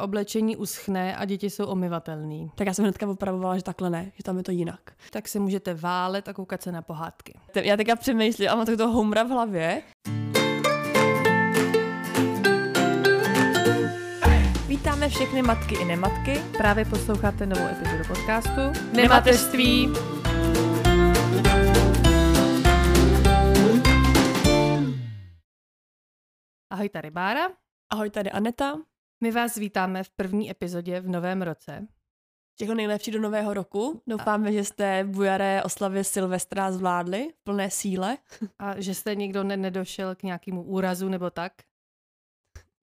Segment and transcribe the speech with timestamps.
[0.00, 2.50] oblečení uschne a děti jsou omyvatelný.
[2.54, 4.80] Tak já jsem hnedka opravovala, že takhle ne, že tam je to jinak.
[5.10, 7.38] Tak si můžete válet a koukat se na pohádky.
[7.54, 9.82] Já teďka přemýšlím a mám toho humra v hlavě.
[14.66, 16.40] Vítáme všechny matky i nematky.
[16.56, 18.60] Právě posloucháte novou epizodu podcastu
[18.92, 19.88] Nemateřství.
[26.70, 27.48] Ahoj, tady Bára.
[27.92, 28.76] Ahoj, tady Aneta.
[29.20, 31.86] My vás vítáme v první epizodě v novém roce.
[32.54, 34.02] Všechno nejlepší do nového roku.
[34.06, 38.18] Doufáme, že jste bujaré oslavy Silvestra zvládli v plné síle.
[38.58, 41.52] A že jste někdo ne- nedošel k nějakému úrazu nebo tak.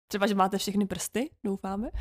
[0.08, 1.90] Třeba, že máte všechny prsty, doufáme.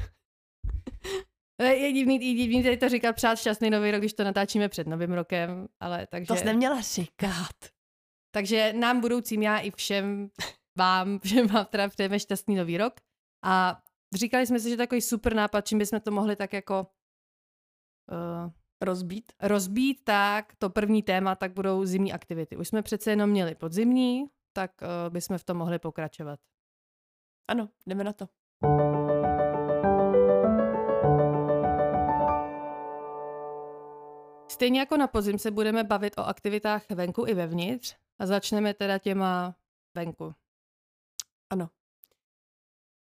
[1.61, 4.87] Je divný, je divný tady to říkat přát šťastný nový rok, když to natáčíme před
[4.87, 6.27] novým rokem, ale takže...
[6.27, 7.55] To jsi neměla říkat.
[8.31, 10.29] Takže nám budoucím já i všem
[10.77, 12.93] vám, všem vám teda přejeme šťastný nový rok.
[13.43, 13.81] A
[14.15, 16.87] říkali jsme si, že takový super nápad, čím bychom to mohli tak jako
[18.11, 19.31] uh, Rozbít.
[19.41, 22.57] rozbít, tak to první téma, tak budou zimní aktivity.
[22.57, 26.39] Už jsme přece jenom měli podzimní, tak uh, bychom v tom mohli pokračovat.
[27.47, 28.27] Ano, jdeme na to.
[34.51, 38.97] Stejně jako na podzim se budeme bavit o aktivitách venku i vevnitř a začneme teda
[38.97, 39.55] těma
[39.95, 40.33] venku.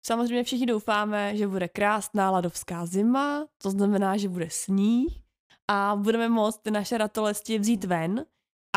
[0.07, 5.21] Samozřejmě všichni doufáme, že bude krásná ladovská zima, to znamená, že bude sníh
[5.67, 8.25] a budeme moct ty naše ratolesti vzít ven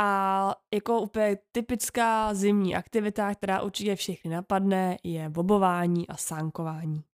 [0.01, 7.05] a jako úplně typická zimní aktivita, která určitě všechny napadne, je bobování a sánkování.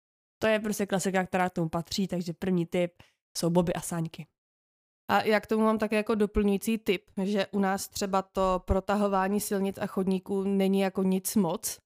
[0.42, 2.92] To je prostě klasika, která k tomu patří, takže první tip
[3.39, 4.27] jsou boby a sáňky.
[5.11, 9.41] A já k tomu mám také jako doplňující tip, že u nás třeba to protahování
[9.41, 11.86] silnic a chodníků není jako nic moc,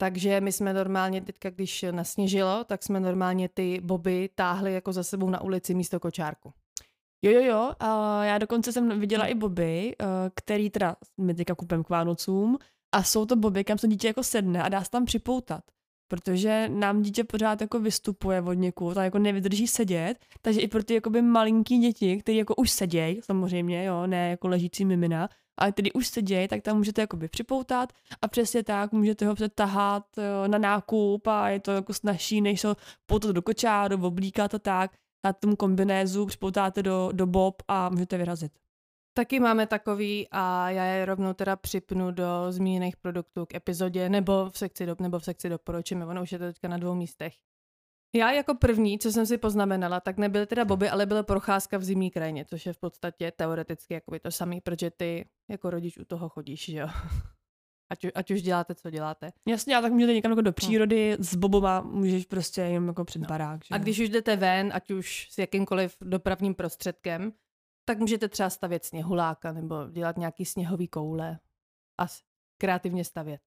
[0.00, 5.02] takže my jsme normálně teďka, když nasněžilo, tak jsme normálně ty boby táhli jako za
[5.02, 6.52] sebou na ulici místo kočárku.
[7.22, 11.54] Jo, jo, jo, a já dokonce jsem viděla i boby, eh, který teda my teďka
[11.54, 12.58] kupujeme k Vánocům
[12.94, 15.64] a jsou to boby, kam to dítě jako sedne a dá se tam připoutat.
[16.08, 20.82] Protože nám dítě pořád jako vystupuje od někud a jako nevydrží sedět, takže i pro
[20.82, 25.28] ty jakoby malinký děti, který jako už sedějí, samozřejmě, jo, ne jako ležící mimina,
[25.60, 30.04] ale který už sedějí, tak tam můžete jakoby připoutat a přesně tak můžete ho přetahat
[30.16, 32.76] jo, na nákup a je to jako snažší, než ho
[33.06, 34.90] poutat do kočáru, oblíkat a tak.
[35.24, 38.52] Na tom kombinézu připoutáte do, do bob a můžete vyrazit.
[39.14, 44.50] Taky máme takový a já je rovnou teda připnu do zmíněných produktů k epizodě nebo
[44.50, 47.34] v sekci do, nebo v sekci doporučíme, ono už je to teďka na dvou místech.
[48.14, 51.84] Já jako první, co jsem si poznamenala, tak nebyly teda boby, ale byla procházka v
[51.84, 56.04] zimní krajině, což je v podstatě teoreticky jakoby to samý, protože ty jako rodič u
[56.04, 56.88] toho chodíš, že jo.
[57.90, 59.32] Ať, ať už děláte, co děláte.
[59.48, 63.26] Jasně, a tak můžete někam jako do přírody, s bobama můžeš prostě jenom jako před
[63.26, 63.64] barák.
[63.64, 63.74] Že?
[63.74, 67.32] A když už jdete ven, ať už s jakýmkoliv dopravním prostředkem,
[67.84, 71.38] tak můžete třeba stavět sněhuláka nebo dělat nějaký sněhový koule
[72.00, 72.06] a
[72.58, 73.40] kreativně stavět.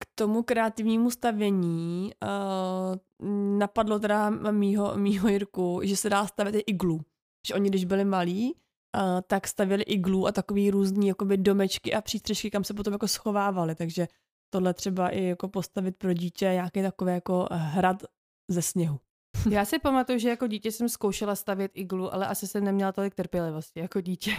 [0.00, 6.58] K tomu kreativnímu stavění uh, napadlo teda mýho, mýho Jirku, že se dá stavět i
[6.58, 7.00] iglu.
[7.48, 12.00] Že oni, když byli malí, uh, tak stavěli iglu a takový různý jakoby domečky a
[12.00, 13.74] přístřešky, kam se potom jako schovávali.
[13.74, 14.08] Takže
[14.50, 18.02] tohle třeba i jako postavit pro dítě nějaký takový jako hrad
[18.48, 19.00] ze sněhu.
[19.50, 23.14] Já si pamatuju, že jako dítě jsem zkoušela stavět iglu, ale asi jsem neměla tolik
[23.14, 24.32] trpělivosti jako dítě.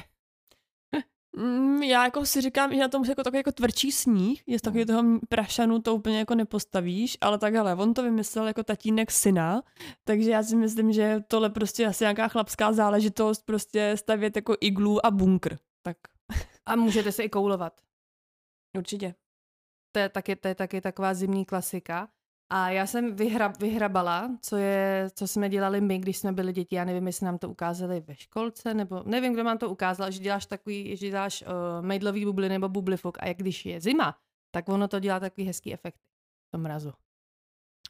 [1.38, 4.62] Mm, já jako si říkám, že na tom jako takový jako tvrdší sníh, je z
[4.62, 9.12] takového toho prašanu to úplně jako nepostavíš, ale tak hele, on to vymyslel jako tatínek
[9.12, 9.62] syna,
[10.04, 15.06] takže já si myslím, že tohle prostě asi nějaká chlapská záležitost, prostě stavět jako iglu
[15.06, 15.58] a bunkr.
[15.82, 15.98] Tak
[16.66, 17.82] A můžete se i koulovat.
[18.78, 19.16] určitě.
[19.92, 22.10] To je taky, to je taky taková zimní klasika.
[22.50, 26.76] A já jsem vyhra, vyhrabala, co, je, co jsme dělali my, když jsme byli děti.
[26.76, 30.20] Já nevím, jestli nám to ukázali ve školce, nebo nevím, kdo nám to ukázal, že
[30.20, 34.16] děláš takový, že děláš uh, mejdlový bubly nebo bublifok a jak když je zima,
[34.52, 35.96] tak ono to dělá takový hezký efekt
[36.48, 36.94] v tom mrazu.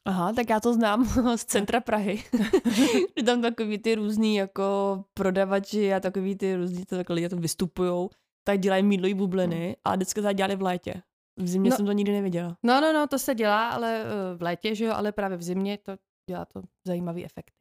[0.05, 1.05] Aha, tak já to znám
[1.35, 2.23] z centra Prahy.
[3.17, 7.35] že tam takový ty různý jako prodavači a takový ty různý to takhle lidi to
[7.35, 8.09] vystupujou,
[8.43, 11.01] tak dělají mídlový bubliny a vždycky to dělali v létě.
[11.39, 11.75] V zimě No.
[11.75, 12.57] jsem to nikdy neviděla.
[12.63, 15.43] No, no, no, to se dělá, ale uh, v létě, že jo, ale právě v
[15.43, 15.91] zimě to
[16.29, 17.51] dělá to zajímavý efekt.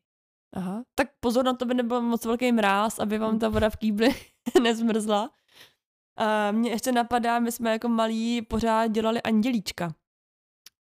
[0.57, 0.83] Aha.
[0.95, 4.09] Tak pozor na to, by nebyl moc velký mráz, aby vám ta voda v kýbli
[4.63, 5.31] nezmrzla.
[6.17, 9.95] A mě ještě napadá, my jsme jako malí pořád dělali andělíčka.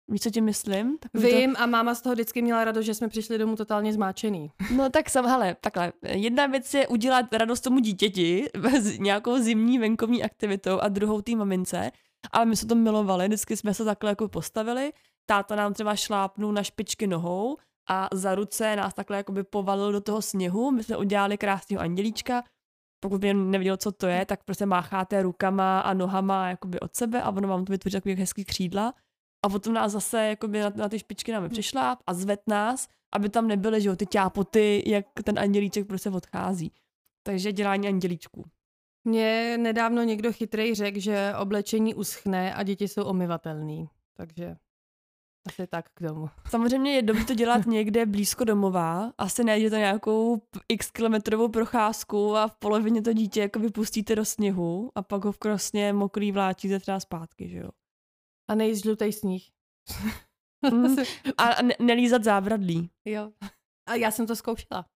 [0.08, 0.98] Víš, co tím myslím?
[0.98, 4.50] Takový Vím a máma z toho vždycky měla radost, že jsme přišli domů totálně zmáčený.
[4.68, 5.92] To, no tak sam, hele, takhle.
[6.02, 8.48] Jedna věc je udělat radost tomu dítěti
[8.80, 11.90] s nějakou zimní venkovní aktivitou a druhou té mamince.
[12.32, 14.92] Ale my jsme to milovali, vždycky jsme se takhle jako postavili.
[15.26, 17.56] Táta nám třeba šlápnul na špičky nohou
[17.88, 20.70] a za ruce nás takhle jakoby povalil do toho sněhu.
[20.70, 22.44] My jsme udělali krásného andělíčka.
[23.02, 27.22] Pokud by nevěděl, co to je, tak prostě mácháte rukama a nohama jakoby od sebe
[27.22, 28.94] a ono vám to vytvoří takový hezký křídla.
[29.46, 33.28] A potom nás zase jakoby na, na ty špičky nám přišla a zved nás, aby
[33.28, 36.72] tam nebyly, že jo, ty ťápoty, jak ten andělíček prostě odchází.
[37.22, 38.44] Takže dělání andělíčků.
[39.04, 43.88] Mně nedávno někdo chytrý řekl, že oblečení uschne a děti jsou omyvatelný.
[44.16, 44.56] Takže
[45.46, 46.28] asi tak k tomu.
[46.50, 49.12] Samozřejmě je dobré to dělat někde blízko domova.
[49.18, 54.90] Asi to nějakou x kilometrovou procházku a v polovině to dítě jako vypustíte do sněhu
[54.94, 57.70] a pak ho v krosně mokrý vláčíte třeba zpátky, že jo.
[58.50, 59.50] A nejít žlutej sníh.
[60.72, 60.96] Mm.
[61.38, 62.90] a ne- nelízat zábradlí.
[63.04, 63.32] Jo.
[63.88, 64.86] A já jsem to zkoušela.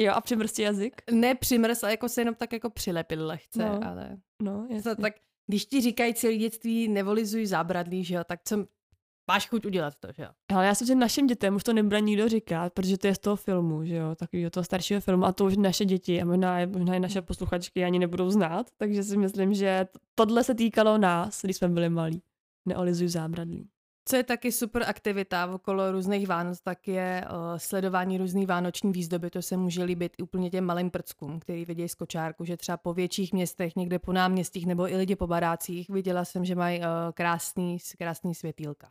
[0.00, 1.02] Jo, a přimrstí jazyk?
[1.10, 3.80] Ne přimrs, ale jako se jenom tak jako přilepil lehce, no.
[3.86, 4.16] ale...
[4.42, 4.96] No, jasně.
[4.96, 5.14] tak
[5.46, 8.66] když ti říkají celý dětství, nevolizuj zábradlí, že jo, tak co
[9.30, 10.28] máš chuť udělat to, že jo?
[10.48, 13.18] Ale já si že našim dětem už to nebude nikdo říkat, protože to je z
[13.18, 16.66] toho filmu, že jo, takového toho staršího filmu a to už naše děti a možná,
[16.66, 21.42] možná i naše posluchačky ani nebudou znát, takže si myslím, že tohle se týkalo nás,
[21.42, 22.22] když jsme byli malí.
[22.68, 23.68] Neolizuj zábradlí.
[24.10, 29.30] Co je taky super aktivita okolo různých Vánoc, tak je uh, sledování různých vánoční výzdoby.
[29.30, 32.76] To se může líbit i úplně těm malým prckům, který vidějí z kočárku, že třeba
[32.76, 36.80] po větších městech, někde po náměstích nebo i lidi po barácích, viděla jsem, že mají
[36.80, 36.84] uh,
[37.14, 38.90] krásný, krásný světýlka.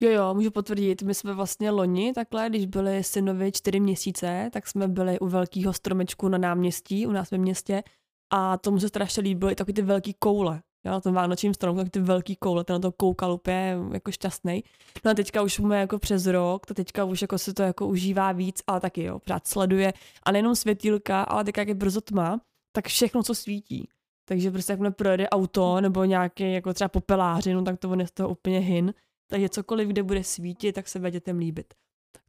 [0.00, 1.02] Jo, jo, můžu potvrdit.
[1.02, 5.72] My jsme vlastně loni takhle, když byli synovi čtyři měsíce, tak jsme byli u velkého
[5.72, 7.82] stromečku na náměstí u nás ve městě
[8.30, 11.78] a tomu se strašně líbilo i takový ty velký koule jo, na tom vánočním stromu,
[11.78, 14.64] tak ty velký koule, ten na to koukal úplně jako šťastný.
[15.04, 17.86] No a teďka už máme jako přes rok, to teďka už jako se to jako
[17.86, 19.92] užívá víc, ale taky jo, pořád sleduje
[20.22, 22.40] a nejenom světýlka, ale teďka jak je brzo tma,
[22.72, 23.88] tak všechno, co svítí.
[24.28, 28.06] Takže prostě jak projede auto nebo nějaký jako třeba popeláři, no tak to on je
[28.06, 28.94] z toho úplně hin.
[29.30, 31.74] Takže cokoliv, kde bude svítit, tak se bude líbit.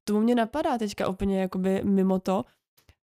[0.04, 2.46] Tomu mě napadá teďka úplně jakoby mimo to,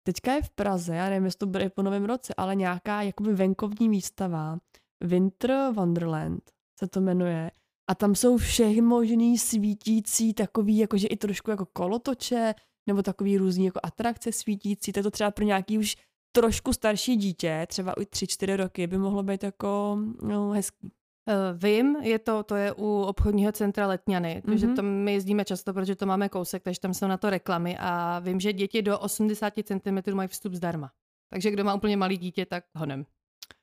[0.03, 3.33] Teďka je v Praze, já nevím, jestli to bude po novém roce, ale nějaká jakoby
[3.33, 4.57] venkovní výstava,
[5.01, 6.43] Winter Wonderland
[6.79, 7.51] se to jmenuje.
[7.89, 12.53] A tam jsou všechny možný svítící takový, jakože i trošku jako kolotoče,
[12.87, 15.97] nebo takový různý jako atrakce svítící, tak to třeba pro nějaký už
[16.31, 20.91] trošku starší dítě, třeba i tři, čtyři roky, by mohlo být jako no, hezký.
[21.27, 24.49] Uh, vím, je to, to je u obchodního centra Letňany, mm-hmm.
[24.49, 27.77] takže tam my jezdíme často, protože to máme kousek, takže tam jsou na to reklamy
[27.79, 30.91] a vím, že děti do 80 cm mají vstup zdarma.
[31.29, 33.05] Takže kdo má úplně malý dítě, tak honem.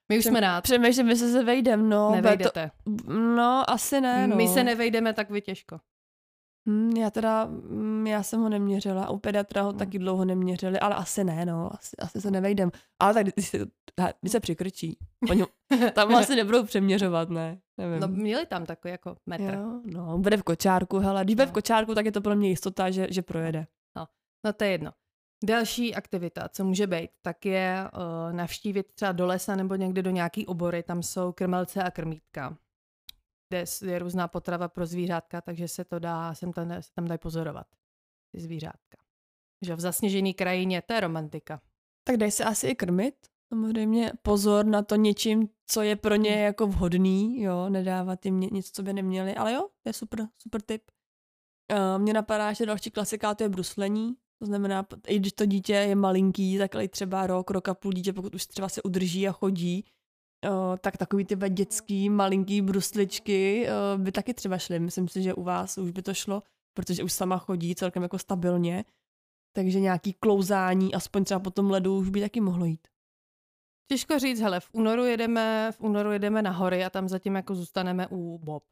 [0.09, 0.61] My už jsme rád.
[0.61, 2.11] Přemýšlím, že se vejdem, no.
[2.11, 2.71] Nevejdete.
[2.85, 4.37] To, no, asi ne, no.
[4.37, 5.81] My se nevejdeme tak vy těžko.
[6.69, 9.79] Hmm, já teda, mm, já jsem ho neměřila, u pediatra ho hmm.
[9.79, 12.71] taky dlouho neměřili, ale asi ne, no, asi, asi se nevejdem.
[12.99, 13.59] Ale tak když se,
[14.21, 14.99] když se přikrčí,
[15.31, 15.45] oni
[15.95, 18.01] tam asi nebudou přeměřovat, ne, nevím.
[18.01, 19.55] No měli tam takový jako metr.
[19.55, 21.37] Jo, no, bude v kočárku, hele, když no.
[21.37, 23.67] bude v kočárku, tak je to pro mě jistota, že, že projede.
[23.97, 24.07] No,
[24.45, 24.91] no to je jedno.
[25.45, 30.11] Další aktivita, co může být, tak je uh, navštívit třeba do lesa nebo někde do
[30.11, 32.59] nějaký obory, tam jsou krmelce a krmítka,
[33.49, 37.19] kde je různá potrava pro zvířátka, takže se to dá, sem tam, se tam dají
[37.19, 37.67] pozorovat,
[38.33, 38.99] ty zvířátka.
[39.67, 41.61] Že v zasněžené krajině, to je romantika.
[42.05, 43.15] Tak dej se asi i krmit,
[43.49, 46.41] samozřejmě pozor na to něčím, co je pro ně hmm.
[46.41, 50.63] jako vhodný, jo, nedávat jim nic, co by neměli, ale jo, to je super, super
[50.63, 50.83] tip.
[51.73, 55.73] Uh, mně napadá, že další klasika, to je bruslení, to znamená, i když to dítě
[55.73, 59.29] je malinký, tak i třeba rok, rok a půl dítě, pokud už třeba se udrží
[59.29, 59.85] a chodí,
[60.51, 64.79] o, tak takový ty dětský malinký brusličky o, by taky třeba šly.
[64.79, 66.43] Myslím si, že u vás už by to šlo,
[66.75, 68.85] protože už sama chodí celkem jako stabilně.
[69.57, 72.89] Takže nějaký klouzání, aspoň třeba po tom ledu, už by taky mohlo jít.
[73.91, 77.55] Těžko říct, hele, v únoru jedeme, v únoru jedeme na hory a tam zatím jako
[77.55, 78.65] zůstaneme u Bob.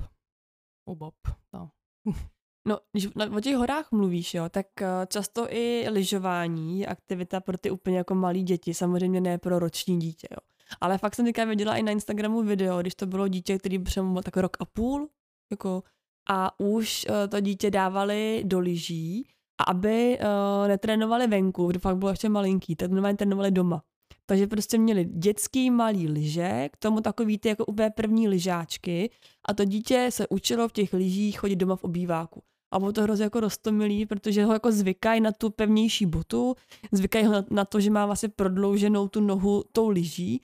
[0.88, 1.14] U Bob,
[1.52, 1.70] no.
[2.66, 7.58] No, když o těch horách mluvíš, jo, tak eh, často i lyžování je aktivita pro
[7.58, 10.36] ty úplně jako malí děti, samozřejmě ne pro roční dítě, jo.
[10.80, 14.22] Ale fakt jsem teďka viděla i na Instagramu video, když to bylo dítě, který byl
[14.22, 15.08] tak rok a půl,
[15.50, 15.82] jako,
[16.30, 19.28] a už uh, to dítě dávali do lyží,
[19.60, 23.82] a aby uh, netrénovali venku, kdy fakt bylo ještě malinký, tak normálně trénovali doma.
[24.26, 29.10] Takže prostě měli dětský malý lyže, k tomu takový ty jako úplně první lyžáčky
[29.48, 32.42] a to dítě se učilo v těch lyžích chodit doma v obýváku
[32.72, 36.54] a bylo to hrozně jako roztomilý, protože ho jako zvykají na tu pevnější botu,
[36.92, 40.42] zvykají ho na, to, že má vlastně prodlouženou tu nohu tou lyží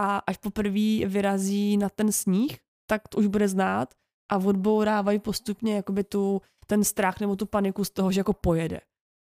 [0.00, 3.94] a až poprvé vyrazí na ten sníh, tak to už bude znát
[4.30, 8.80] a odbourávají postupně jakoby tu, ten strach nebo tu paniku z toho, že jako pojede.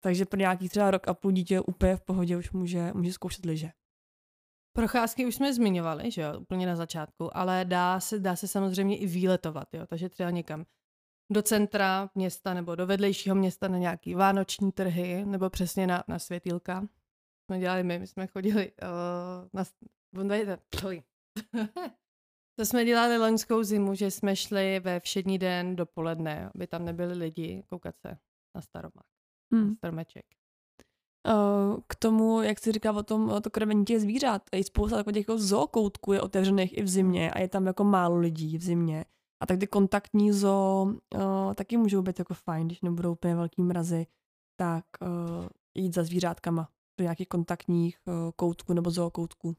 [0.05, 3.45] Takže pro nějaký třeba rok a půl dítě úplně v pohodě už může, může zkoušet
[3.45, 3.71] lyže.
[4.77, 8.97] Procházky už jsme zmiňovali, že jo, úplně na začátku, ale dá se, dá se samozřejmě
[8.97, 10.65] i výletovat, jo, takže třeba někam
[11.31, 16.19] do centra města nebo do vedlejšího města na nějaký vánoční trhy nebo přesně na, na
[16.19, 16.89] světýlka.
[17.45, 19.65] Jsme dělali my, my jsme chodili uh, na...
[22.59, 27.15] to jsme dělali loňskou zimu, že jsme šli ve všední den dopoledne, aby tam nebyli
[27.15, 28.19] lidi, koukat se
[28.55, 29.07] na staromák,
[29.53, 29.69] hmm.
[29.69, 30.25] na stromeček.
[31.29, 34.97] Uh, k tomu, jak jsi říkal o tom, o to krmení těch zvířat, i spousta
[34.97, 38.63] takových jako zookoutků je otevřených i v zimě a je tam jako málo lidí v
[38.63, 39.05] zimě.
[39.43, 43.63] A tak ty kontaktní zoo uh, taky můžou být jako fajn, když nebudou úplně velký
[43.63, 44.07] mrazy,
[44.57, 45.09] tak uh,
[45.75, 46.69] jít za zvířátkama
[46.99, 49.57] do nějakých kontaktních uh, koutků nebo zookoutků.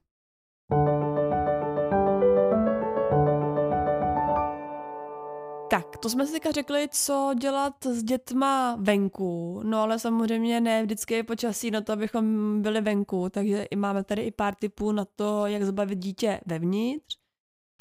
[5.69, 10.83] Tak, to jsme si teďka řekli, co dělat s dětma venku, no ale samozřejmě ne
[10.83, 15.05] vždycky je počasí na to, abychom byli venku, takže máme tady i pár tipů na
[15.15, 17.22] to, jak zabavit dítě vevnitř.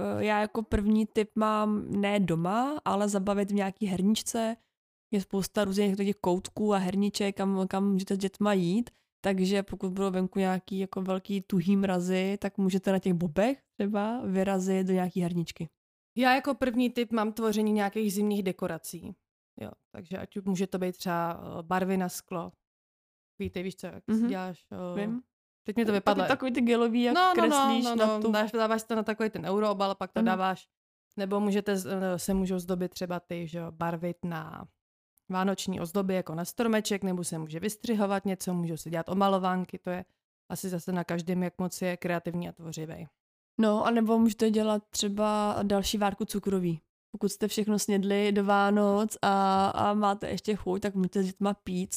[0.00, 4.56] Eh, já jako první tip mám ne doma, ale zabavit v nějaký herničce.
[5.10, 8.90] Je spousta různých těch koutků a herniček, kam, kam můžete s dětma jít.
[9.24, 14.20] Takže pokud budou venku nějaký jako velký tuhý mrazy, tak můžete na těch bobech třeba
[14.26, 15.68] vyrazit do nějaký herničky.
[16.16, 19.14] Já jako první typ mám tvoření nějakých zimních dekorací.
[19.60, 22.52] Jo, takže ať může to být třeba eh, barvy na sklo.
[23.38, 24.20] Víte, víš co, jak mm-hmm.
[24.20, 24.66] si děláš...
[24.70, 25.22] Uh, Vím.
[25.64, 26.24] Teď mi to vypadlo.
[26.24, 28.32] Takový ty gelový, jak no, no, kreslíš no, no, no, na tu...
[28.32, 30.26] Dáš, dáváš to na takový ten euroobal, pak to mm.
[30.26, 30.68] dáváš.
[31.16, 34.64] Nebo můžete, eh, se můžou zdobit třeba ty, že barvit na
[35.28, 39.90] vánoční ozdoby jako na stromeček, nebo se může vystřihovat něco, můžou se dělat omalovánky, to
[39.90, 40.04] je
[40.48, 43.06] asi zase na každém, jak moc je kreativní a tvořivý.
[43.60, 46.80] No, a nebo můžete dělat třeba další várku cukroví.
[47.12, 51.54] Pokud jste všechno snědli do Vánoc a, a máte ještě chuť, tak můžete s dětma
[51.54, 51.94] pít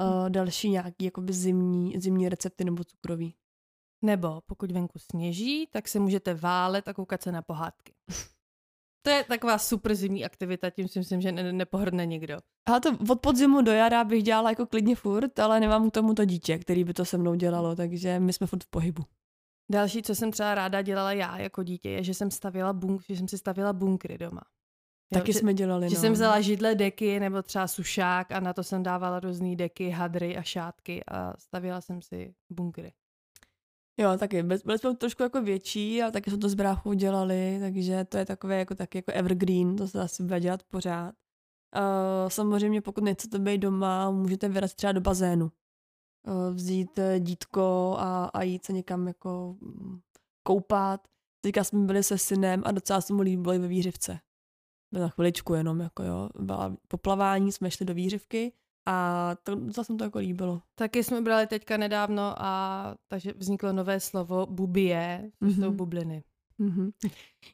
[0.00, 3.34] uh, další nějaký jakoby zimní, zimní recepty nebo cukroví.
[4.04, 7.94] Nebo pokud venku sněží, tak se můžete válet a koukat se na pohádky.
[9.06, 12.38] To je taková super zimní aktivita, tím si myslím, že ne- nepohrdne nikdo.
[12.66, 16.14] A to od podzimu do jara bych dělala jako klidně furt, ale nemám k tomu
[16.14, 19.02] to dítě, který by to se mnou dělalo, takže my jsme furt v pohybu.
[19.72, 23.16] Další, co jsem třeba ráda dělala já jako dítě, je, že jsem stavila bunk, že
[23.16, 24.42] jsem si stavila bunkry doma.
[25.12, 26.00] Jo, Taky že, jsme dělali, Že no.
[26.00, 30.36] jsem vzala židle deky nebo třeba sušák a na to jsem dávala různé deky, hadry
[30.36, 32.92] a šátky a stavila jsem si bunkry.
[34.00, 34.42] Jo, taky.
[34.42, 38.26] Byli jsme trošku jako větší a taky jsme to s bráchou dělali, takže to je
[38.26, 41.14] takové jako taky jako evergreen, to se asi bude dělat pořád.
[41.76, 45.52] Uh, samozřejmě pokud nechcete být doma, můžete vyrazit třeba do bazénu.
[46.26, 50.00] Uh, vzít eh, dítko a, a jít se někam jako mm,
[50.42, 51.08] koupat.
[51.40, 54.20] Teďka jsme byli se synem a docela se mu líbilo i ve výřivce.
[54.92, 56.28] Na chviličku jenom, jako jo.
[56.38, 58.52] Byla poplavání, jsme šli do výřivky
[58.86, 60.62] a to docela jsem to jako líbilo.
[60.74, 65.60] Taky jsme brali teďka nedávno a takže vzniklo nové slovo bubie, mm-hmm.
[65.60, 66.24] jsou bubliny.
[66.60, 66.92] Mm-hmm.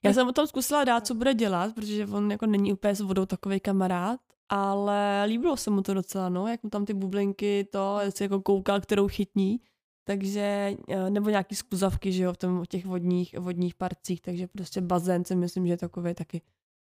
[0.03, 3.01] Já jsem o tom zkusila dát, co bude dělat, protože on jako není úplně s
[3.01, 7.69] vodou takový kamarád, ale líbilo se mu to docela, no, jak mu tam ty bublinky,
[7.73, 9.61] to, si jako koukal, kterou chytní,
[10.05, 14.81] takže, eh, nebo nějaký skluzavky, že jo, v tom, těch vodních, vodních parcích, takže prostě
[14.81, 16.43] bazén si myslím, že je takový taky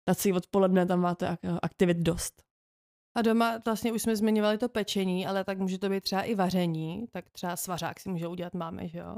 [0.07, 2.43] na celý odpoledne tam máte aktivit dost.
[3.17, 6.35] A doma vlastně už jsme zmiňovali to pečení, ale tak může to být třeba i
[6.35, 9.15] vaření, tak třeba svařák si může udělat máme, že jo?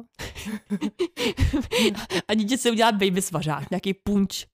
[2.28, 4.46] a dítě si udělat baby svařák, nějaký punč.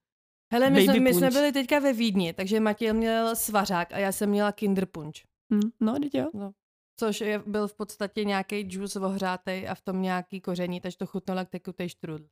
[0.53, 4.11] Hele, my, jsme, my jsme byli teďka ve Vídni, takže Matěj měl svařák a já
[4.11, 5.23] jsem měla kinder punč.
[5.51, 6.29] Hmm, no, teď jo.
[6.33, 6.51] No.
[6.99, 11.05] Což je, byl v podstatě nějaký džus ohřátej a v tom nějaký koření, takže to
[11.05, 12.25] chutnalo jak tekutej štrudl.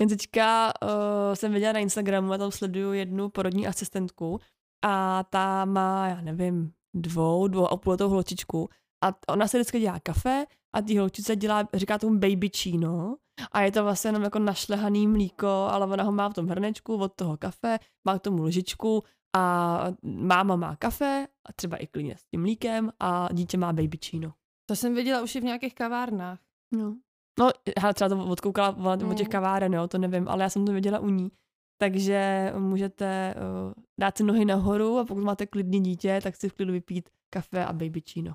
[0.00, 4.40] Jen teďka uh, jsem viděla na Instagramu a tam sleduju jednu porodní asistentku
[4.84, 8.68] a ta má, já nevím, dvou, dvou a půl letou holčičku
[9.04, 13.16] a ona se vždycky dělá kafe a ty holčice dělá, říká tomu baby číno
[13.52, 16.96] a je to vlastně jenom jako našlehaný mlíko, ale ona ho má v tom hrnečku
[16.96, 19.02] od toho kafe, má k tomu lžičku
[19.36, 23.98] a máma má kafe a třeba i klidně s tím mlíkem a dítě má baby
[23.98, 24.32] číno.
[24.66, 26.38] To jsem viděla už i v nějakých kavárnách.
[26.72, 26.96] No.
[27.38, 27.50] No,
[27.84, 29.10] já třeba to odkoukala no.
[29.10, 31.30] od těch kaváren, jo, to nevím, ale já jsem to viděla u ní.
[31.78, 36.52] Takže můžete uh, dát si nohy nahoru a pokud máte klidný dítě, tak si v
[36.52, 38.34] klidu vypít kafe a baby číno.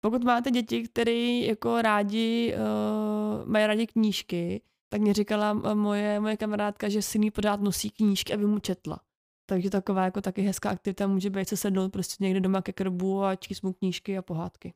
[0.00, 1.12] Pokud máte děti, které
[1.46, 7.60] jako rádi, uh, mají rádi knížky, tak mě říkala moje, moje kamarádka, že syný pořád
[7.60, 9.00] nosí knížky, aby mu četla.
[9.46, 13.24] Takže taková jako taky hezká aktivita může být se sednout prostě někde doma ke krbu
[13.24, 14.74] a číst mu knížky a pohádky.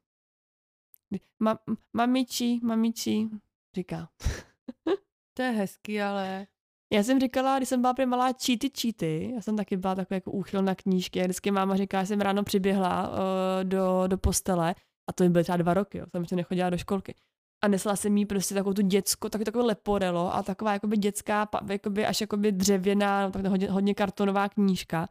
[1.40, 1.58] Ma,
[1.92, 3.28] mamiči, mamiči,
[3.74, 4.08] říká.
[5.34, 6.46] to je hezký, ale
[6.92, 10.16] já jsem říkala, když jsem byla prý malá cheaty cheaty, já jsem taky byla takový
[10.16, 13.16] jako úchyl na knížky, a vždycky máma říká, že jsem ráno přiběhla uh,
[13.62, 14.74] do, do postele
[15.08, 17.14] a to mi byly třeba dva roky, jo, jsem ještě nechodila do školky.
[17.64, 21.48] A nesla jsem jí prostě takovou tu dětskou, takový takové leporelo a taková jakoby dětská,
[21.68, 25.08] jakoby až jakoby dřevěná, no, tak hodně, hodně kartonová knížka.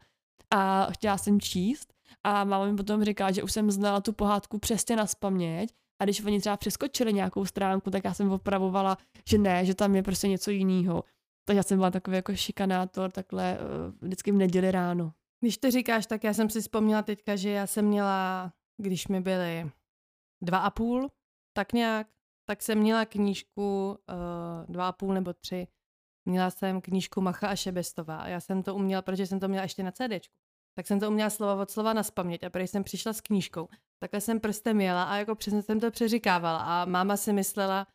[0.50, 4.58] a chtěla jsem číst a máma mi potom říkala, že už jsem znala tu pohádku
[4.58, 8.98] přesně na spaměť a když oni třeba přeskočili nějakou stránku, tak já jsem opravovala,
[9.28, 11.04] že ne, že tam je prostě něco jiného.
[11.44, 15.12] Takže já jsem byla takový jako šikanátor takhle uh, vždycky v neděli ráno.
[15.40, 19.20] Když to říkáš, tak já jsem si vzpomněla teďka, že já jsem měla, když mi
[19.20, 19.70] byly
[20.42, 21.10] dva a půl,
[21.52, 22.06] tak nějak,
[22.48, 25.66] tak jsem měla knížku uh, dva a půl nebo tři.
[26.28, 29.82] Měla jsem knížku Macha a Šebestová já jsem to uměla, protože jsem to měla ještě
[29.82, 30.34] na CDčku.
[30.74, 33.68] Tak jsem to uměla slova od slova na spaměť a když jsem přišla s knížkou,
[33.98, 37.86] takhle jsem prstem jela a jako přesně jsem to přeříkávala a máma si myslela,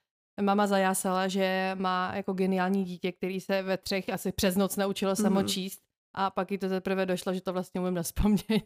[0.41, 5.15] Mama zajásala, že má jako geniální dítě, který se ve třech asi přes noc naučilo
[5.15, 5.47] samo mm.
[5.47, 5.81] číst
[6.15, 8.65] a pak jí to teprve došlo, že to vlastně umím naspamět.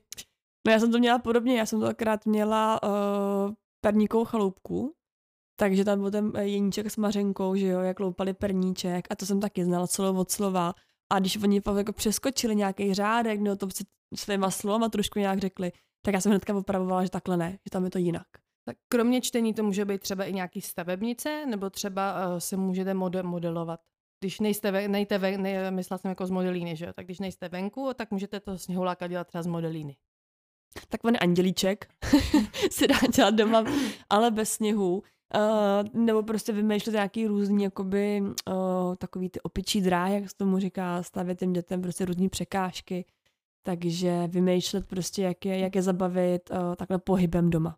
[0.67, 4.95] No já jsem to měla podobně, já jsem to akorát měla uh, perníkou chaloupku,
[5.59, 9.39] takže tam byl ten jeníček s mařenkou, že jo, jak loupali perníček a to jsem
[9.39, 10.73] taky znala slovo od slova.
[11.13, 13.67] A když oni pak jako přeskočili nějaký řádek, nebo to
[14.15, 15.71] svýma slovama trošku nějak řekli,
[16.05, 18.27] tak já jsem hnedka opravovala, že takhle ne, že tam je to jinak.
[18.65, 22.93] Tak kromě čtení to může být třeba i nějaký stavebnice, nebo třeba uh, se můžete
[22.93, 23.79] mode- modelovat.
[24.19, 26.93] Když nejste, ve, nejte ve, ne, myslela jsem jako z modelíny, že jo?
[26.95, 29.97] Tak když nejste venku, tak můžete to sněhuláka dělat třeba z modelíny.
[30.89, 31.87] Tak on andělíček
[32.71, 33.63] si dá dělat doma,
[34.09, 35.03] ale bez sněhu.
[35.35, 40.59] Uh, nebo prostě vymýšlet nějaký různý, jakoby, uh, takový ty opičí dráhy, jak se tomu
[40.59, 43.05] říká, stavět těm dětem prostě různé překážky.
[43.65, 47.77] Takže vymýšlet prostě, jak je, jak je zabavit uh, takhle pohybem doma.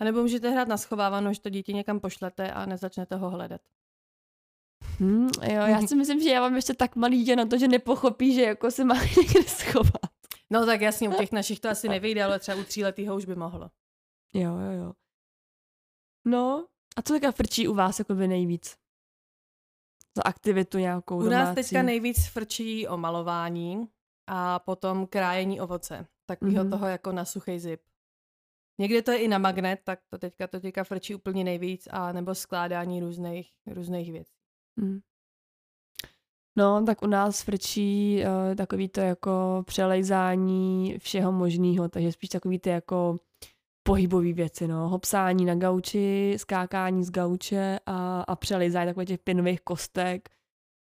[0.00, 3.60] A nebo můžete hrát na schovávanou, že to dítě někam pošlete a nezačnete ho hledat.
[4.98, 7.68] Hmm, jo, já si myslím, že já mám ještě tak malý dítě na to, že
[7.68, 10.10] nepochopí, že jako se má někde schovat.
[10.50, 13.34] No tak jasně, u těch našich to asi nevyjde, ale třeba u tříletýho už by
[13.34, 13.70] mohlo.
[14.34, 14.92] Jo, jo, jo.
[16.24, 18.76] No, a co teďka frčí u vás jako by nejvíc?
[20.16, 23.88] Za aktivitu nějakou U nás teďka nejvíc frčí o malování
[24.26, 26.06] a potom krájení ovoce.
[26.26, 26.70] Takového mm-hmm.
[26.70, 27.80] toho jako na suchý zip.
[28.80, 32.12] Někde to je i na magnet, tak to teďka to teďka frčí úplně nejvíc, a
[32.12, 34.32] nebo skládání různých, různých věcí.
[34.76, 35.00] Mm.
[36.58, 42.58] No, tak u nás frčí uh, takový to jako přelejzání všeho možného, takže spíš takový
[42.58, 43.18] ty jako
[43.82, 44.88] pohybové věci, no.
[44.88, 50.28] Hopsání na gauči, skákání z gauče a, a přelejzání takových těch pinových kostek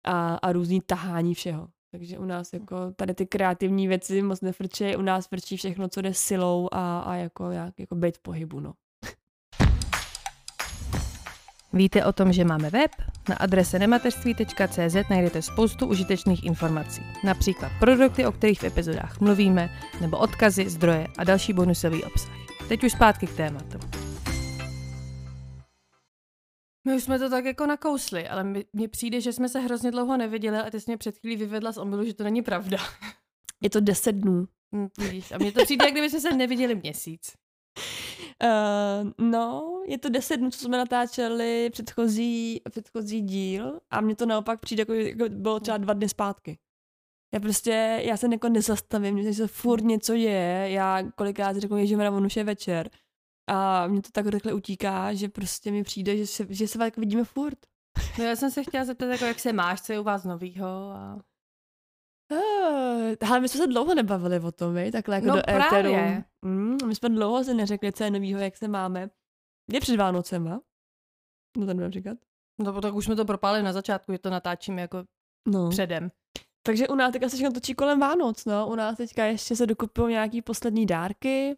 [0.05, 1.67] a, a různý tahání všeho.
[1.91, 6.01] Takže u nás jako tady ty kreativní věci moc nefrčí, u nás frčí všechno, co
[6.01, 8.73] jde silou a, a jako, jak, jako být v pohybu, no.
[11.73, 12.91] Víte o tom, že máme web?
[13.29, 19.69] Na adrese nemateřství.cz najdete spoustu užitečných informací, například produkty, o kterých v epizodách mluvíme,
[20.01, 22.33] nebo odkazy, zdroje a další bonusový obsah.
[22.67, 24.08] Teď už zpátky k tématu.
[26.89, 30.17] My už jsme to tak jako nakousli, ale mně přijde, že jsme se hrozně dlouho
[30.17, 32.77] neviděli a ty jsi mě před chvílí vyvedla z omylu, že to není pravda.
[33.61, 34.47] Je to deset dnů.
[34.97, 37.33] Vidíš, a mně to přijde, jak kdyby jsme se neviděli měsíc.
[38.43, 44.25] Uh, no, je to deset dnů, co jsme natáčeli předchozí, předchozí díl a mně to
[44.25, 46.57] naopak přijde, jako, jako bylo třeba dva dny zpátky.
[47.33, 51.97] Já prostě, já se jako nezastavím, že se furt něco je, já kolikrát řeknu, že
[51.97, 52.89] na on už je večer
[53.49, 56.97] a mě to tak rychle utíká, že prostě mi přijde, že se, že se tak
[56.97, 57.57] vidíme furt.
[58.17, 60.67] No já jsem se chtěla zeptat, jako jak se máš, co je u vás novýho
[60.67, 61.17] a...
[62.31, 64.91] Uh, ale my jsme se dlouho nebavili o tom, vy?
[64.91, 65.67] takhle jako no do právě.
[65.67, 66.23] éteru.
[66.45, 69.09] Mm, my jsme dlouho se neřekli, co je novýho, jak se máme.
[69.71, 70.61] Je před Vánocema.
[71.57, 72.17] No to nevím říkat.
[72.59, 75.03] No tak už jsme to propálili na začátku, že to natáčíme jako
[75.47, 75.69] no.
[75.69, 76.11] předem.
[76.65, 78.67] Takže u nás teďka se všechno točí kolem Vánoc, no.
[78.67, 81.57] U nás teďka ještě se dokupují nějaký poslední dárky.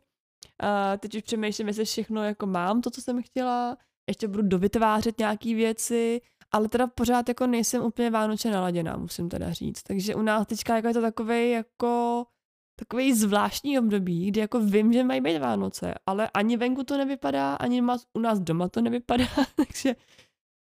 [0.60, 3.78] A teď už přemýšlím, jestli všechno jako mám, to, co jsem chtěla.
[4.10, 9.54] Ještě budu dovytvářet nějaký věci, ale teda pořád jako nejsem úplně vánočně naladěná, musím teda
[9.54, 9.84] říct.
[9.84, 12.26] Takže u nás teďka jako je to takový jako
[12.82, 17.56] takový zvláštní období, kdy jako vím, že mají být Vánoce, ale ani venku to nevypadá,
[17.56, 17.82] ani
[18.14, 19.26] u nás doma to nevypadá,
[19.56, 19.96] takže,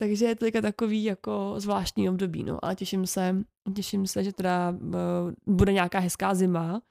[0.02, 3.36] takže je to teďka takový jako zvláštní období, no, ale těším se,
[3.76, 6.82] těším se, že teda uh, bude nějaká hezká zima,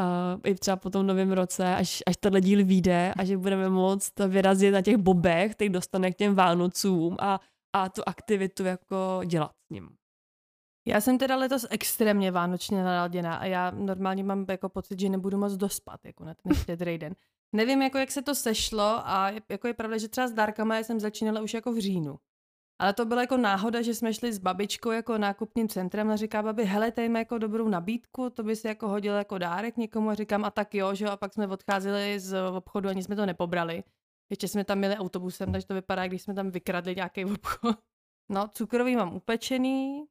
[0.00, 3.68] a i třeba po tom novém roce, až, až tenhle díl vyjde a že budeme
[3.68, 7.40] moct vyrazit na těch bobech, který dostane k těm Vánocům a,
[7.72, 9.88] a tu aktivitu jako dělat s ním.
[10.88, 15.38] Já jsem teda letos extrémně vánočně naladěná a já normálně mám jako pocit, že nebudu
[15.38, 17.14] moc dospat jako na ten štědrý den.
[17.52, 21.00] Nevím, jako jak se to sešlo a jako je pravda, že třeba s dárkama jsem
[21.00, 22.18] začínala už jako v říjnu.
[22.80, 26.42] Ale to byla jako náhoda, že jsme šli s babičkou jako nákupním centrem a říká
[26.42, 30.14] babi, hele, tady jako dobrou nabídku, to by si jako hodil jako dárek někomu a
[30.14, 33.84] říkám, a tak jo, že a pak jsme odcházeli z obchodu, ani jsme to nepobrali.
[34.30, 37.76] Ještě jsme tam měli autobusem, takže to vypadá, když jsme tam vykradli nějaký obchod.
[38.32, 40.04] No, cukrový mám upečený,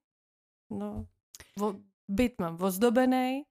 [0.70, 1.06] no,
[1.58, 1.76] vo,
[2.08, 3.44] byt mám ozdobený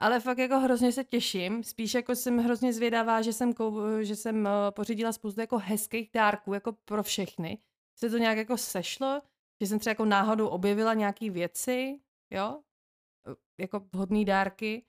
[0.00, 3.52] Ale fakt jako hrozně se těším, spíš jako jsem hrozně zvědavá, že jsem,
[4.00, 7.58] že jsem uh, pořídila spoustu jako hezkých dárků, jako pro všechny.
[8.00, 9.22] Se to nějak jako sešlo,
[9.60, 12.60] že jsem třeba jako náhodou objevila nějaký věci, jo,
[13.28, 14.84] Uh, jako vhodné dárky.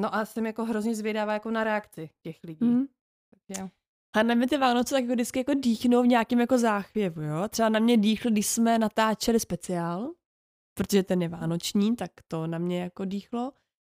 [0.00, 2.66] No a jsem jako hrozně zvědavá jako na reakci těch lidí.
[2.66, 2.86] Mm.
[3.30, 3.68] Takže...
[4.16, 7.48] A na mě ty Vánoce tak jako vždycky jako dýchnou v nějakém jako záchvěvu, jo.
[7.48, 10.14] Třeba na mě dýchlo, když jsme natáčeli speciál,
[10.74, 13.52] protože ten je vánoční, tak to na mě jako dýchlo.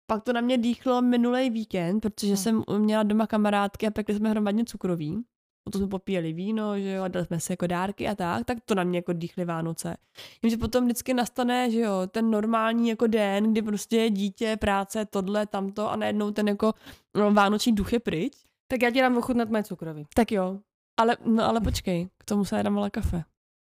[0.06, 2.36] Pak to na mě dýchlo minulý víkend, protože Hmm.
[2.36, 5.24] jsem měla doma kamarádky a pekli jsme hromadně cukroví.
[5.64, 8.58] Potom jsme popíjeli víno, že jo, a dali jsme si jako dárky a tak, tak
[8.64, 9.96] to na mě jako dýchly Vánoce.
[10.42, 15.04] Jenže potom vždycky nastane, že jo, ten normální jako den, kdy prostě je dítě, práce,
[15.04, 16.72] tohle, tamto a najednou ten jako
[17.16, 18.32] no, vánoční duch je pryč.
[18.68, 20.06] Tak já ti dám ochutnat moje cukroví.
[20.14, 20.58] Tak jo.
[21.00, 23.24] Ale, no ale počkej, k tomu se dám ale kafe.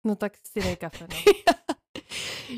[0.06, 1.16] No tak si dej kafe, no.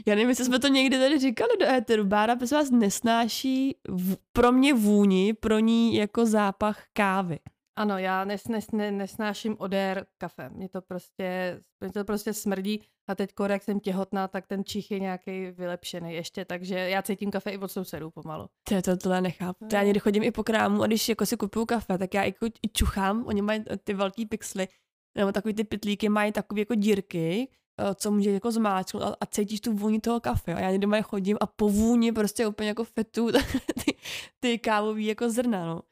[0.06, 2.04] Já nevím, jestli jsme to někdy tady říkali do éteru.
[2.04, 7.38] Bára bez vás nesnáší v, pro mě vůni, pro ní jako zápach kávy.
[7.76, 10.48] Ano, já nes, nes, ne, nesnáším odér kafe.
[10.48, 14.90] Mě to prostě, mě to prostě smrdí a teď jak jsem těhotná, tak ten čich
[14.90, 18.46] je nějaký vylepšený ještě, takže já cítím kafe i od sousedů pomalu.
[18.68, 19.66] To, to tohle nechápu.
[19.70, 22.24] To já někdy chodím i po krámu a když jako si kupuju kafe, tak já
[22.24, 24.68] jako i čuchám, oni mají ty velký pixely,
[25.14, 27.48] nebo takový ty pitlíky mají takové jako dírky,
[27.80, 30.54] eh, co může jako zmáčknout a, a cítíš tu vůni toho kafe.
[30.54, 33.32] A já někdy mají chodím a po vůni prostě úplně jako fetu
[33.84, 33.96] ty,
[34.40, 35.82] ty kávový jako zrna, no.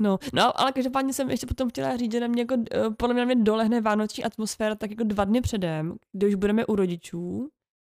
[0.00, 3.14] No, no, ale každopádně jsem ještě potom chtěla říct, že na mě jako, eh, podle
[3.14, 6.76] mě na mě dolehne vánoční atmosféra tak jako dva dny předem, kdy už budeme u
[6.76, 7.48] rodičů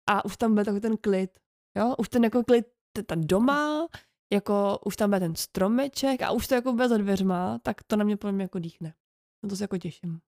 [0.08, 1.30] a už tam bude takový ten klid,
[1.78, 3.86] jo, už ten jako klid t- ta doma,
[4.32, 7.96] jako už tam bude ten stromeček a už to jako bude za dveřma, tak to
[7.96, 8.94] na mě podle mě jako dýchne.
[9.42, 10.20] No to se jako těším.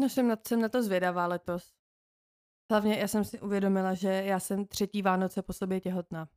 [0.00, 1.72] No jsem na, jsem na to zvědavá letos.
[2.72, 6.28] Hlavně já jsem si uvědomila, že já jsem třetí Vánoce po sobě těhotná.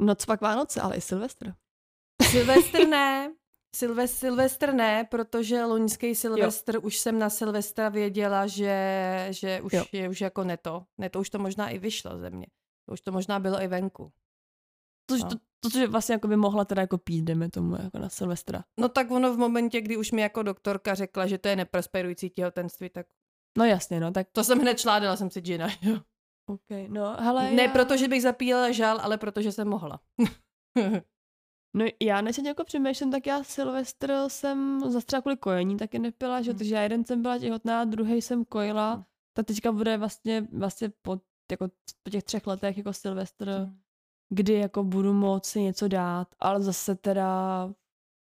[0.00, 1.54] No co pak Vánoce, ale i Silvestr.
[2.30, 3.34] Silvestr ne,
[3.76, 6.80] Silvestr, Silvestr ne, protože loňský Silvestr jo.
[6.80, 9.84] už jsem na Silvestra věděla, že, že už Jo.
[9.92, 10.84] je už jako neto.
[10.98, 12.46] Neto už to možná i vyšlo ze mě.
[12.86, 14.12] To už to možná bylo i venku.
[15.10, 15.28] Což No.
[15.28, 18.64] to, to, že vlastně jako by mohla teda jako pít, jdeme tomu, jako na Silvestra.
[18.80, 22.30] No tak ono v momentě, kdy už mi jako doktorka řekla, že to je neprosperující
[22.30, 23.06] těhotenství, tak
[23.58, 25.68] No jasně, no tak to jsem hned šla, dala jsem si džina.
[25.82, 26.00] Jo.
[26.46, 27.50] OK, no hele.
[27.52, 27.72] Ne já...
[27.72, 30.00] proto, že bych zapíjela žal, ale protože jsem mohla.
[31.76, 36.42] No já než jako přemýšlím, tak já Silvestr jsem zase třeba kvůli kojení taky nepila,
[36.42, 36.50] že?
[36.50, 36.58] Hmm.
[36.58, 39.04] takže já jeden jsem byla těhotná, druhý jsem kojila, Hmm.
[39.36, 41.68] tak teďka bude vlastně, vlastně po, jako
[42.02, 43.78] po těch třech letech jako Silvestr, Hmm.
[44.34, 47.70] kdy jako budu moci něco dát, ale zase teda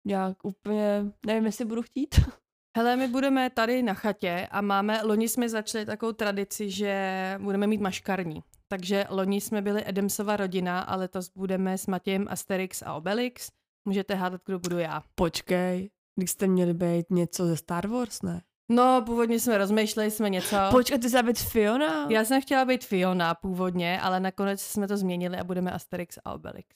[0.06, 2.14] nějak úplně, nevím, jestli budu chtít.
[2.76, 7.66] Hele, my budeme tady na chatě a máme, loni jsme začali takovou tradici, že budeme
[7.66, 8.42] mít maškarní.
[8.68, 13.50] Takže loni jsme byli Edemsova rodina a letos budeme s Matějem Asterix a Obelix.
[13.88, 15.02] Můžete hádat, kdo budu já.
[15.14, 18.42] Počkej, když jste měli být něco ze Star Wars, ne?
[18.68, 20.56] No, původně jsme rozmýšleli jsme něco.
[20.70, 22.06] Počkej, ty jsi být Fiona?
[22.10, 26.34] Já jsem chtěla být Fiona původně, ale nakonec jsme to změnili a budeme Asterix a
[26.34, 26.68] Obelix.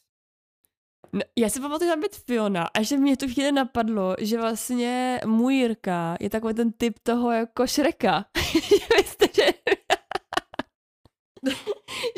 [1.12, 5.20] No, já si pamatuju, mám být Fiona a že mě tu chvíli napadlo, že vlastně
[5.26, 8.24] můj Jirka je takový ten typ toho jako Šreka.
[8.68, 9.52] že že...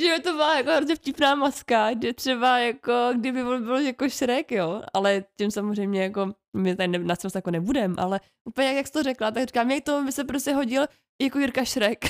[0.00, 4.08] že by to byla jako hrozně vtipná maska, že třeba jako, kdyby byl, byl jako
[4.08, 8.66] Šrek, jo, ale tím samozřejmě jako, my tady ne, na sebe jako nebudem, ale úplně
[8.66, 10.86] jak, jak jsi to řekla, tak říkám, jak to by se prostě hodil
[11.22, 12.04] jako Jirka Šrek.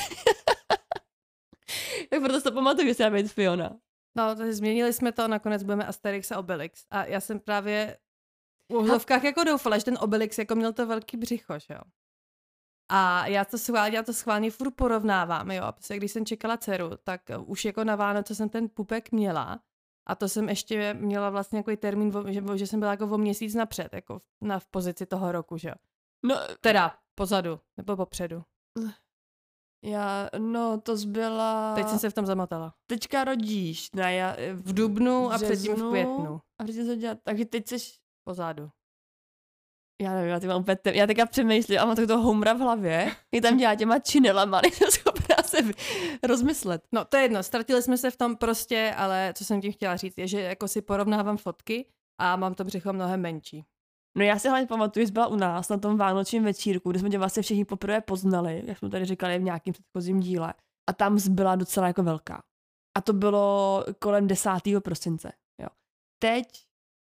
[2.11, 3.77] tak proto to pamatuju, že jsem být Fiona.
[4.17, 6.85] No, takže změnili jsme to a nakonec budeme Asterix a Obelix.
[6.91, 7.97] A já jsem právě
[8.73, 11.81] v uvozovkách jako doufala, že ten Obelix jako měl to velký břicho, že jo.
[12.93, 15.65] A já to schválně, já to schválně furt porovnávám, jo.
[15.65, 19.61] A prostě když jsem čekala dceru, tak už jako na Vánoce jsem ten pupek měla.
[20.09, 23.55] A to jsem ještě měla vlastně jako termín, že, že jsem byla jako o měsíc
[23.55, 25.75] napřed, jako v- na, v pozici toho roku, že jo.
[26.27, 28.43] No, Teda pozadu, nebo popředu.
[29.85, 31.75] já, no, to zbyla...
[31.75, 32.75] Teď jsem se v tom zamotala.
[32.87, 36.41] teďka rodíš na ja, V dubnu a předtím v květnu.
[36.59, 37.77] A předtím se dělat, takže teď jsi,
[38.25, 38.71] Pozadu.
[40.01, 42.53] Já nevím, já, ty mám úplně, tem- já teďka přemýšlím a mám tak toho humra
[42.53, 45.59] v hlavě, jak tam dělá těma činelama, nejsem schopná se
[46.23, 46.83] rozmyslet.
[46.93, 49.97] No to je jedno, ztratili jsme se v tom prostě, ale co jsem tím chtěla
[49.97, 51.87] říct, je, že jako si porovnávám fotky
[52.21, 53.65] a mám to břicho mnohem menší.
[54.19, 57.11] No já si hlavně pamatuju, že byla u nás na tom vánočním večírku, kde jsme
[57.11, 60.55] tě vlastně všichni poprvé poznali, jak jsme tady říkali v nějakém předchozím díle.
[60.91, 62.43] A tam byla docela jako velká.
[62.99, 64.51] A to bylo kolem 10.
[64.83, 65.33] prosince.
[65.63, 65.69] Jo.
[66.19, 66.70] Teď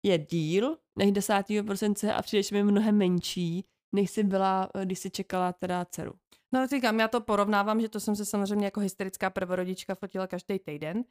[0.03, 1.43] je díl než 10.
[1.65, 6.13] prosince a přijdeš mi mnohem menší, než jsi byla, eh, když jsi čekala teda dceru.
[6.53, 10.59] No říkám, já to porovnávám, že to jsem se samozřejmě jako hysterická prvorodička fotila každý
[10.59, 11.03] týden,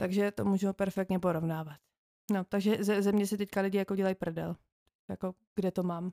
[0.00, 1.76] takže to můžu perfektně porovnávat.
[2.32, 4.56] No, takže ze, ze mě si teďka lidi jako dělají prdel.
[5.10, 6.12] Jako, kde to mám?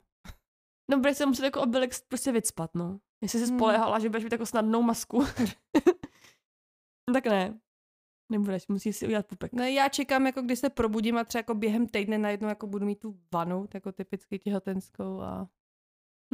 [0.90, 2.98] No, bude se muset jako obilek prostě vycpat, no.
[3.22, 3.58] Jestli jsi Hmm.
[3.58, 5.24] spolehala, že budeš mít jako snadnou masku.
[7.12, 7.60] tak ne.
[8.32, 9.52] Nebudeš, musíš si udělat pupek.
[9.52, 12.86] No já čekám, jako když se probudím a třeba jako během týdne najednou jako budu
[12.86, 15.48] mít tu vanu, jako typicky těhotenskou a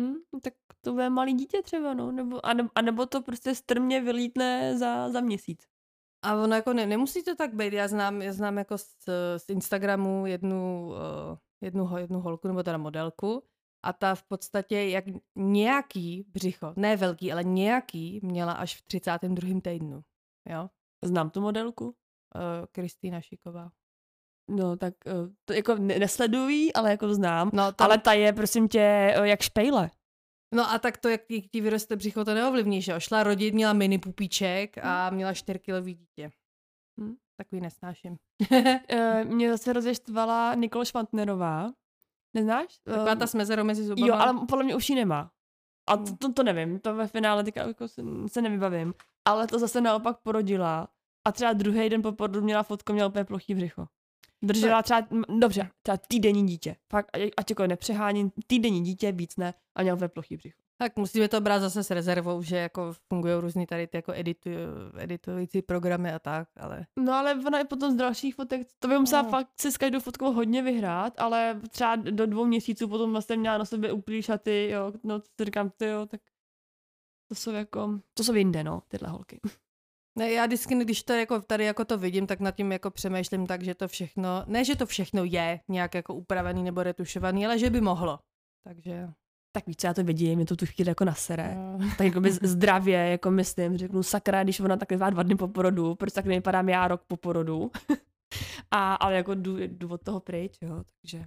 [0.00, 2.12] Hm, tak to bude malý dítě třeba, no.
[2.12, 5.66] Nebo, a, nebo, a nebo to prostě strmě vylítne za, za měsíc.
[6.22, 7.72] A ono jako ne, nemusí to tak být.
[7.72, 12.78] Já znám, já znám jako z, z Instagramu jednu, uh, jednu, jednu holku, nebo teda
[12.78, 13.42] modelku,
[13.82, 15.04] a ta v podstatě jak
[15.36, 19.60] nějaký břicho, ne velký, ale nějaký, měla až v 32.
[19.60, 20.02] týdnu.
[20.50, 20.68] Jo?
[21.04, 21.84] Znám tu modelku.
[21.86, 21.92] Uh,
[22.72, 23.70] Kristýna Šiková.
[24.50, 25.12] No, tak eh,
[25.44, 27.50] to jako ne- nesledují, ale jako znám.
[27.52, 29.90] No, tam, Ale ta je, prosím tě, eh, jak špejle.
[30.54, 33.00] no a tak to, jak ti vyroste břicho, to neovlivní, že jo?
[33.00, 36.30] Šla rodit, měla mini pupíček a měla 4 kilový dítě.
[37.00, 37.14] Hm.
[37.36, 38.16] Takový nesnáším.
[39.24, 41.72] Mě zase rozještvala Nikol Švantnerová.
[42.34, 42.78] Neznáš?
[42.84, 44.06] Taková ta s mezerou mezi zubama.
[44.06, 45.30] Jo, ale podle mě už ji nemá.
[45.88, 46.16] A to, Hmm.
[46.16, 48.94] to, to nevím, to ve finále teďka jako se, se nevybavím.
[49.24, 50.88] Ale to zase naopak porodila
[51.24, 53.86] a třeba druhý den po porodu měla fotku, měla úplně plochý břicho.
[54.42, 55.08] Držela třeba,
[55.40, 56.76] dobře, třeba týdenní dítě.
[56.90, 60.58] Fakt, ať, ať jako nepřeháním, týdenní dítě, víc ne, a měla úplně plochý břicho.
[60.80, 64.50] Tak musíme to brát zase s rezervou, že jako fungují různý tady ty jako editu,
[64.98, 68.98] editující programy a tak, ale No ale ona je potom z dalších fotek, to by
[68.98, 69.30] musela No.
[69.30, 73.58] fakt si s každou fotkou hodně vyhrát, ale třeba do dvou měsíců potom vlastně měla
[73.58, 76.20] na sobě úplný šaty, jo, no to říkám, ty jo, tak
[77.28, 79.40] to jsou jako, to jsou jinde, no, tyhle holky.
[80.18, 83.46] ne, já vždycky, když to jako tady jako to vidím, tak nad tím jako přemýšlím
[83.46, 87.58] tak, že to všechno, ne, že to všechno je nějak jako upravený nebo retušovaný, ale
[87.58, 88.18] že by mohlo.
[88.64, 89.08] Takže
[89.58, 91.54] Tak víc, já to vidím, mě to tu chvíli jako nasere.
[91.54, 95.34] no, Tak jako by zdravě, jako myslím, řeknu sakra, když ona tak vypadá dva dny
[95.34, 97.70] po porodu, proč tak nevypadám já rok po porodu.
[98.70, 101.24] A, ale jako jdu, jdu od toho pryč, jo, takže.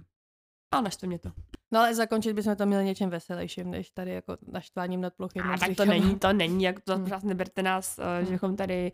[0.74, 1.32] A naštve mě to.
[1.72, 5.58] no ale zakončit bychom to měli něčem veselějším, než tady jako naštváním nad plochým A
[5.58, 7.10] tak to není, to není, jak to Hmm.
[7.22, 8.24] neberte nás, uh, Hmm.
[8.26, 8.92] že bychom tady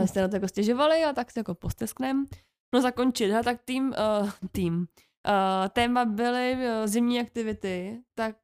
[0.00, 2.26] uh, jste na to jako stěžovali a tak si jako postesknem.
[2.74, 4.74] No zakončit, hele, tak tým, uh, tým.
[4.78, 8.36] Uh, téma byly uh, zimní aktivity, tak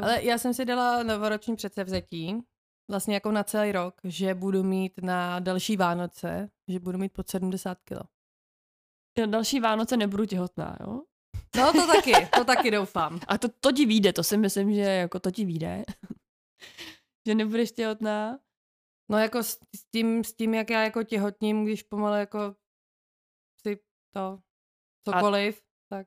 [0.00, 2.42] Ale já jsem si dala novoroční předsevzetí,
[2.90, 7.28] vlastně jako na celý rok, že budu mít na další Vánoce, že budu mít pod
[7.28, 7.98] 70 kg.
[9.18, 11.02] na další Vánoce nebudu těhotná, jo?
[11.56, 13.20] No to taky, to taky doufám.
[13.28, 15.84] A to, to ti vyjde, to si myslím, že jako to ti vyjde.
[17.26, 18.38] že nebudeš těhotná.
[19.10, 22.56] No jako s, s, tím, s tím, jak já jako těhotním, když pomalu jako
[23.66, 23.78] si
[24.14, 24.38] to
[25.08, 25.62] cokoliv, A...
[25.88, 26.06] tak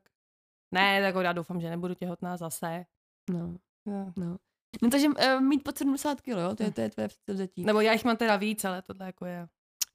[0.74, 2.86] ne, tak já doufám, že nebudu těhotná zase.
[3.30, 4.12] No, No.
[4.16, 4.36] no.
[4.82, 6.54] No takže uh, mít pod 70 kg, jo?
[6.56, 7.64] To je, to je tvoje předsevzetí.
[7.64, 9.48] Nebo já jich mám teda víc, ale tohle jako je.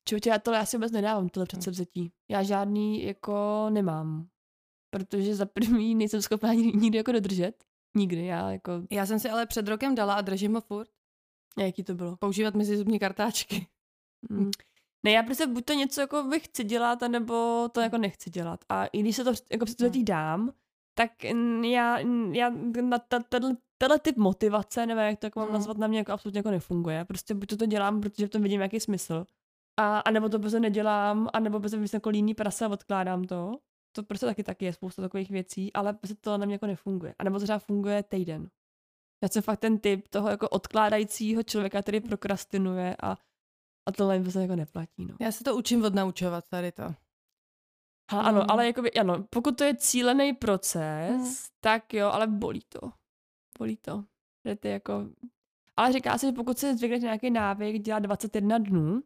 [0.08, 2.12] Čověče, já tohle asi vůbec nedávám, tohle předsevzetí.
[2.32, 4.28] Já žádný jako nemám.
[4.94, 7.64] Protože za první nejsem schopná ni- nikdy jako dodržet.
[7.98, 10.90] Nikdy, já jako, Já jsem si ale před rokem dala a držím ho furt,
[11.60, 12.18] jaký to bylo.
[12.18, 13.68] používat mezi zubní kartáčky.
[14.30, 14.52] Mm.
[15.06, 18.60] Ne, já prostě buď to něco jako bych chci dělat, nebo to jako nechci dělat.
[18.70, 20.54] A i když se to jako předsevzetí dám,
[20.94, 21.12] tak
[21.64, 22.00] já,
[22.32, 22.50] já
[22.82, 25.54] na ta- tenhle tenhle typ motivace, nevím, jak to jako mám Mm.
[25.54, 27.06] nazvat, na mě jako absolutně jako nefunguje.
[27.06, 29.26] Prostě buď to, to dělám, protože v tom vidím jaký smysl.
[29.80, 33.24] A, a nebo to prostě nedělám, a nebo prostě myslím jako líný prase a odkládám
[33.24, 33.52] to.
[33.96, 37.16] To prostě taky taky je spousta takových věcí, ale prostě to na mě jako nefunguje.
[37.20, 38.50] A nebo to třeba funguje týden.
[39.24, 43.12] Já jsem fakt ten typ toho jako odkládajícího člověka, který prokrastinuje a,
[43.90, 45.06] a tohle mi prostě jako neplatí.
[45.06, 45.16] No.
[45.22, 46.84] Já se to učím odnaučovat tady to.
[48.12, 48.46] Ha, ano, Mm.
[48.50, 51.36] ale jakoby, ano, pokud to je cílený proces, Mm.
[51.60, 52.92] tak jo, ale bolí to.
[53.60, 54.04] Bolí to.
[54.48, 55.06] Že ty jako...
[55.78, 59.02] Ale říká se, že pokud si zvykneš nějaký návyk dělat 21 dnů,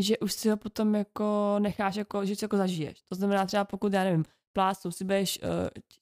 [0.00, 3.02] že už si ho potom jako necháš, jako, že si jako zažiješ.
[3.02, 5.48] To znamená třeba pokud, já nevím, plástu si budeš uh,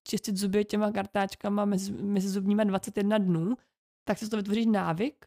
[0.09, 3.55] čistit zuby těma kartáčkama mezi, mezi zubníma 21 dnů,
[4.05, 5.27] tak si to vytvoříš návyk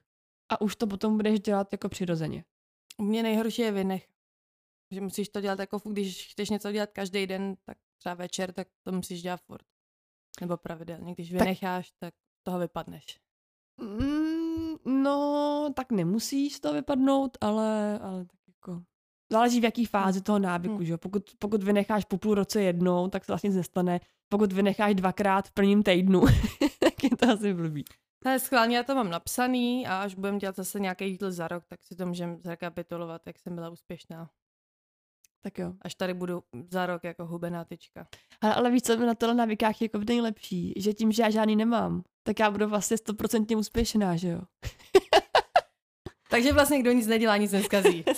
[0.49, 2.43] a už to potom budeš dělat jako přirozeně.
[2.97, 4.07] U mě nejhorší je vynech.
[4.91, 8.67] Že musíš to dělat jako, když chceš něco dělat každý den, tak třeba večer, tak
[8.83, 9.65] to musíš dělat furt.
[10.41, 11.13] Nebo pravidelně.
[11.13, 13.19] Když vynecháš, tak toho vypadneš.
[13.81, 18.81] Mm, no, tak nemusíš to vypadnout, ale, ale tak jako...
[19.31, 20.85] Záleží v jaký fázi toho návyku, Hmm.
[20.85, 20.97] že jo.
[20.97, 23.99] Pokud, pokud vynecháš po půl roce jednou, tak to vlastně nic nestane.
[24.29, 26.21] Pokud vynecháš dvakrát v prvním týdnu,
[26.79, 27.85] tak je to asi blbý.
[28.25, 31.65] Ale schválně já to mám napsaný a až budeme dělat zase nějaký díl za rok,
[31.67, 34.29] tak si to můžeme zrekapitulovat, jak jsem byla úspěšná.
[35.45, 35.73] Tak jo.
[35.81, 38.07] Až tady budu za rok jako hubená tyčka.
[38.41, 41.29] Ale, ale víš, co mi na tohle návykách je jako nejlepší, že tím, že já
[41.29, 44.41] žádný nemám, tak já budu vlastně stoprocentně úspěšná, že jo.
[46.29, 48.05] Takže vlastně kdo nic nedělá, nic neskazí.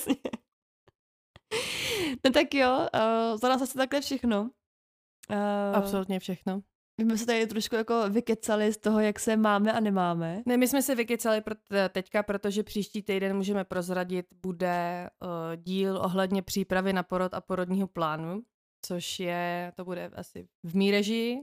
[2.25, 4.41] No tak jo, uh, za nás asi takhle všechno.
[4.41, 6.61] Uh, Absolutně všechno.
[6.97, 10.43] My jsme se tady trošku jako vykecali z toho, jak se máme a nemáme.
[10.45, 11.55] Ne, my jsme se vykecali pro
[11.89, 17.87] teďka, protože příští týden můžeme prozradit, bude uh, díl ohledně přípravy na porod a porodního
[17.87, 18.43] plánu,
[18.85, 21.39] což je, to bude asi v mý režii,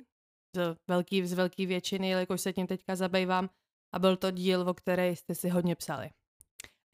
[0.57, 3.51] z velký, z velký většiny, jelikož se tím teďka zabývám
[3.93, 6.11] a byl to díl, o který jste si hodně psali.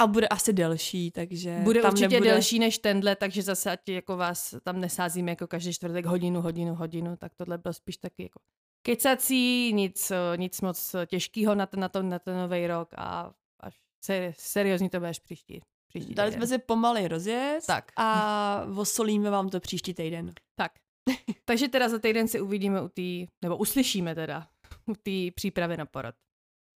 [0.00, 2.30] A bude asi delší, takže Bude tam určitě nebude...
[2.30, 6.74] delší než tenhle, takže zase ať jako vás tam nesázíme jako každý čtvrtek hodinu, hodinu,
[6.74, 8.40] hodinu, tak tohle byl spíš taky jako
[8.82, 13.74] kecací, nic, nic moc těžkého na, ten, na, to, na ten nový rok a až
[14.04, 15.60] ser, seriózní to budeš příští.
[15.88, 16.46] příští Dali týden.
[16.48, 17.92] jsme si pomalej rozjezd Tak.
[17.96, 20.32] a osolíme vám to příští týden.
[20.56, 20.72] Tak.
[21.44, 24.48] Takže teda za týden si uvidíme u té, nebo uslyšíme teda,
[24.86, 26.14] u té přípravy na porod.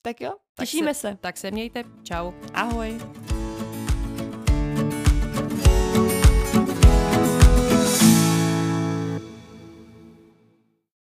[0.05, 1.19] Tak jo, Tak těšíme se.
[1.21, 2.33] Tak se mějte, čau.
[2.55, 2.99] Ahoj.